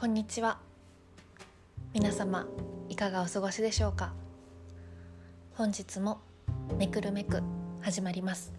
[0.00, 0.58] こんにちは。
[1.92, 2.46] 皆様
[2.88, 4.12] いかがお過ごしでしょうか？
[5.54, 6.20] 本日も
[6.78, 7.42] めくるめく
[7.80, 8.52] 始まります。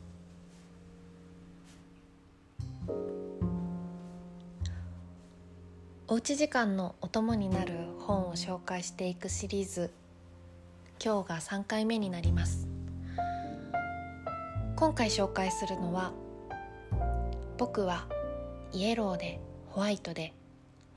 [6.09, 9.93] おうち時間のお供になる本を紹介していくシリーズ
[11.01, 12.67] 今日が3回目になります。
[14.75, 16.11] 今回紹介するのは
[17.57, 18.07] 僕は
[18.73, 20.33] イエローでホワイトで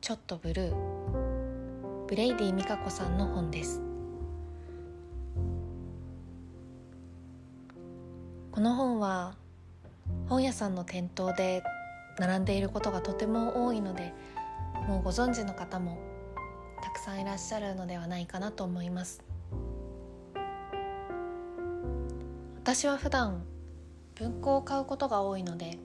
[0.03, 2.07] ちょっとブルー。
[2.09, 3.81] ブレイディ美香子さんの本です。
[8.51, 9.37] この本は
[10.29, 11.63] 本屋さんの店頭で
[12.19, 14.13] 並んでいることがとても多いので
[14.89, 16.01] もうご存知の方も
[16.83, 19.23] たくさんいらっしゃるのではないかなと思います。
[22.57, 23.45] 私は普段
[24.17, 25.79] 文庫を買うことが多いので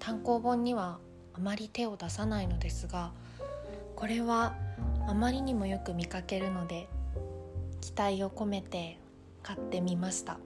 [0.00, 0.98] 単行本には
[1.34, 3.12] あまり手を出さないのですが
[3.96, 4.54] これは
[5.06, 6.88] あまりにもよく見かけるので
[7.80, 8.98] 期待を込めて
[9.42, 10.38] 買ってみました。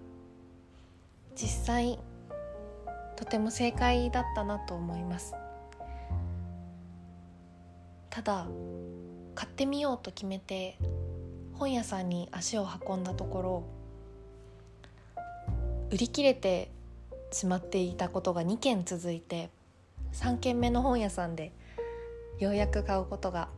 [1.34, 1.98] 実際
[3.16, 5.34] とても正解だったなと思います。
[8.10, 8.46] ただ
[9.34, 10.76] 買ってみようと決めて
[11.52, 13.64] 本屋さんに足を運んだところ
[15.90, 16.70] 売り切れて
[17.30, 19.50] しまっていたことが2件続いて
[20.12, 21.52] 3軒目の本屋さんで
[22.38, 23.48] ようやく買うことが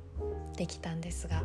[0.56, 1.42] できたんですが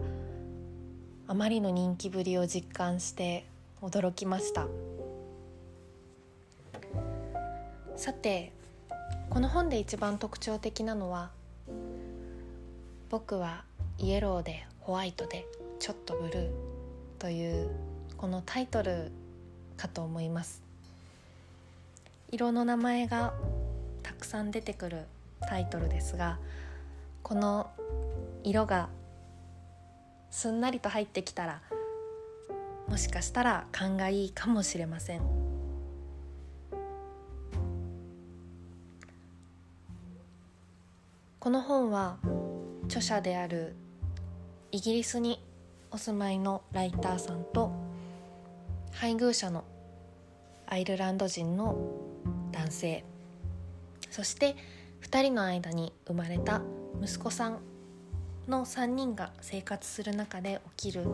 [1.27, 3.45] あまりの人気ぶりを実感して
[3.81, 4.67] 驚きました。
[7.95, 8.51] さて
[9.29, 11.31] この本で一番特徴的なのは
[13.09, 13.63] 「僕は
[13.97, 15.45] イエローでホワイトで
[15.79, 16.51] ちょっとブルー」
[17.19, 17.69] という
[18.17, 19.11] このタイトル
[19.77, 20.61] かと思います。
[22.31, 23.33] 色の名前が
[24.03, 25.05] たくさん出てくる
[25.41, 26.37] タイトルですが
[27.25, 27.71] この
[28.43, 28.87] 色が
[30.29, 31.63] すんなりと入ってきたら
[32.87, 35.21] もしかしたら勘がいいかもしれません。
[41.39, 42.17] この本は
[42.85, 43.75] 著者である
[44.71, 45.43] イギリスに
[45.89, 47.71] お住まいのライターさんと
[48.91, 49.63] 配偶者の
[50.67, 51.75] アイルランド人の
[52.51, 53.03] 男性。
[54.11, 54.55] そして
[55.01, 56.61] 2人の間に生まれた
[57.01, 57.59] 息子さん
[58.47, 61.05] の3人が生活する中で起きる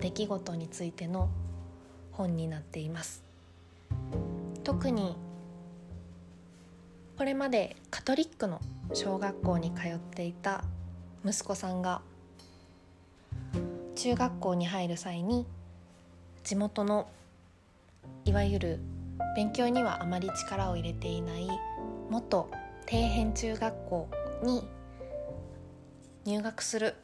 [0.00, 1.28] 出来事についての
[2.12, 3.22] 本になっています。
[4.64, 5.16] 特に
[7.16, 8.60] これまでカトリックの
[8.94, 10.64] 小学校に通っていた
[11.24, 12.00] 息子さんが
[13.96, 15.46] 中学校に入る際に
[16.42, 17.08] 地元の
[18.24, 18.80] いわゆる
[19.36, 21.48] 勉強にはあまり力を入れていない
[22.10, 22.50] 元
[22.88, 24.08] 底辺中学校
[24.42, 24.64] に
[26.24, 26.94] 入学する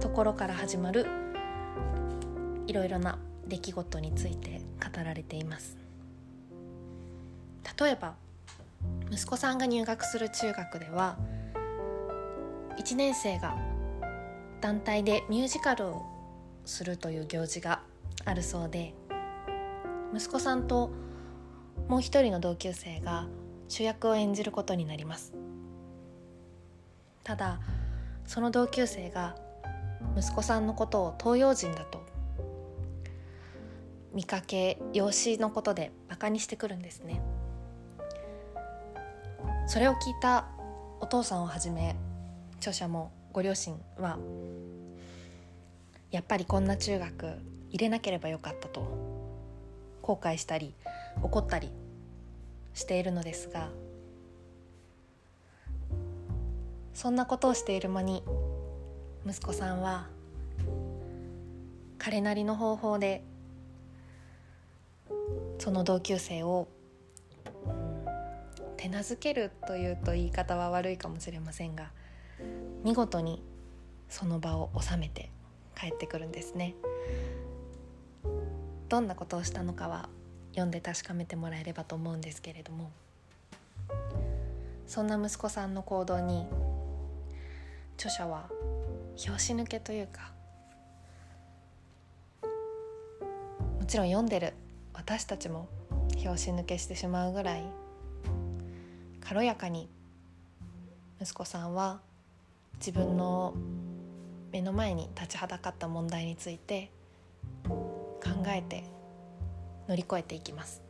[0.00, 1.06] ところから始まる
[2.68, 5.76] いろいろな出来事について語られています。
[7.80, 8.14] 例えば
[9.10, 11.16] 息子さんが入学する中学では
[12.78, 13.56] 1年生が
[14.60, 16.06] 団体でミュージカルを
[16.64, 17.80] するという行事が
[18.24, 18.94] あるそうで
[20.14, 20.90] 息子さんと
[21.88, 23.26] もう一人の同級生が
[23.68, 25.34] 主役を演じることになります。
[27.24, 27.60] ただ
[28.28, 29.34] その同級生が
[30.14, 32.04] 息子さんのことを東洋人だと
[34.12, 37.22] 見かけ養子のことでバカにしてくるんですね。
[39.66, 40.46] それを聞いた
[41.00, 41.96] お父さんをはじめ
[42.58, 44.18] 著者もご両親は
[46.10, 47.38] やっぱりこんな中学
[47.70, 48.82] 入れなければよかったと
[50.02, 50.74] 後悔したり
[51.22, 51.70] 怒ったり
[52.74, 53.70] しているのですが
[56.98, 58.24] そんなことをしている間に
[59.24, 60.08] 息子さんは
[61.96, 63.22] 彼なりの方法で
[65.60, 66.66] その同級生を
[68.76, 71.92] 手なずけるというと言い方は悪いかもしれませんが
[72.82, 73.44] 見事に
[74.08, 75.30] その場を収めて
[75.80, 76.74] 帰ってくるんですね。
[78.88, 80.08] どんなことをしたのかは
[80.50, 82.90] 読んで確かめてもらえればと思うんですけれども
[84.88, 86.44] そんな息子さんの行動に
[87.98, 88.48] 著者は
[89.16, 90.30] 拍子抜けというか
[93.80, 94.54] もちろん読んでる
[94.94, 95.68] 私たちも
[96.22, 97.64] 拍子抜けしてしまうぐらい
[99.20, 99.88] 軽やかに
[101.20, 102.00] 息子さんは
[102.78, 103.54] 自分の
[104.52, 106.92] 目の前に立ちはだかった問題について
[107.64, 108.84] 考えて
[109.88, 110.87] 乗り越えていきます。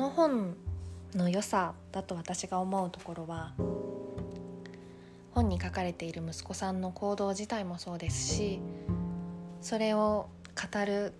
[0.00, 0.56] この本
[1.14, 3.52] の良さだと私が思うところは
[5.32, 8.60] 本に書かれている息子さんの行動自体もそうですし
[9.60, 11.12] それを語る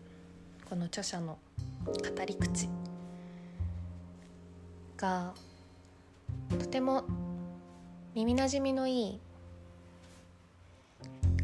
[0.66, 1.36] この著者の
[1.84, 2.70] 語り口
[4.96, 5.34] が
[6.58, 7.04] とても
[8.14, 9.20] 耳なじみのいい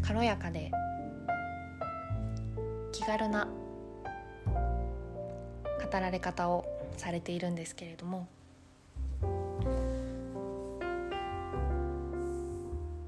[0.00, 0.72] 軽やかで
[2.92, 3.46] 気軽な
[5.92, 8.28] 語られ方をされているんですけれども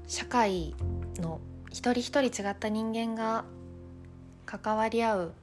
[0.07, 0.75] 社会
[1.17, 1.39] の
[1.69, 3.45] 一人一人違った人間が
[4.45, 5.33] 関わり合う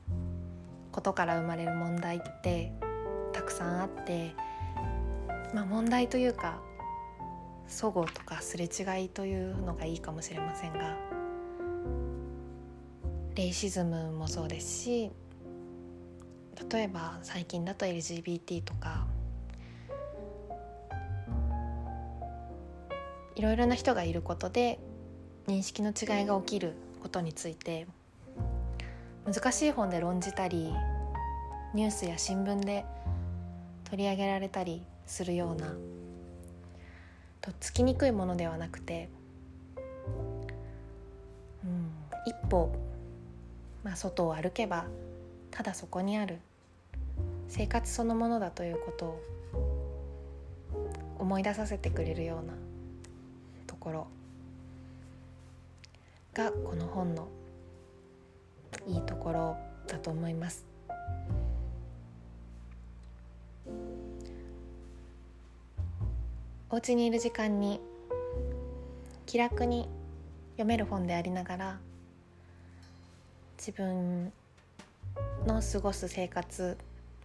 [0.90, 2.72] ことから生まれる問題って
[3.32, 4.34] たくさんあって
[5.54, 6.60] まあ問題というか
[7.69, 10.96] 齟齬とかすれ違いというのがいいかもしれませんが
[13.34, 15.10] レイシズムもそうですし
[16.68, 19.06] 例えば最近だと LGBT とか
[23.36, 24.78] いろいろな人がいることで
[25.46, 26.72] 認識の違いが起きる
[27.02, 27.86] ことについて
[29.24, 30.72] 難しい本で論じたり
[31.74, 32.84] ニュースや新聞で
[33.84, 35.74] 取り上げられたりするような
[37.40, 39.08] とっつきにくいものではなくて、
[41.64, 41.92] うん、
[42.26, 42.74] 一歩、
[43.84, 44.86] まあ、外を歩けば
[45.52, 46.40] ただそこにある
[47.48, 49.22] 生活そのものだということを
[51.19, 52.52] 思い出させてくれるような
[53.66, 54.06] ところ
[56.34, 57.28] がこの本の
[58.87, 59.56] いいところ
[59.87, 60.66] だと思います。
[66.69, 67.81] お家にいる時間に
[69.25, 69.88] 気楽に
[70.52, 71.78] 読める本でありながら
[73.56, 74.32] 自分
[75.46, 76.76] の過ごす生活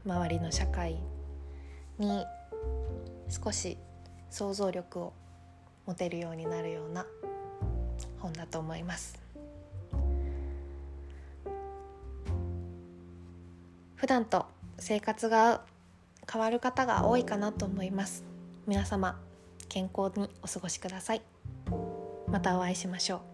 [0.06, 1.00] 周りの社会
[2.00, 2.26] に
[3.30, 3.78] 少し
[4.30, 5.14] 想像力を
[5.86, 7.06] 持てるようになるような
[8.20, 9.20] 本だと思います。
[13.96, 14.48] 普段と
[14.80, 15.62] 生活が
[16.32, 18.24] 変わる方が多いかなと思います。
[18.66, 19.20] 皆様
[19.70, 21.22] 健康にお過ごしください。
[22.28, 23.31] またお会いしましょう。